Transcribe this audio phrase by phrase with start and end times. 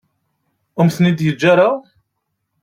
[0.77, 1.69] Ur am-ten-id-yeǧǧa ara.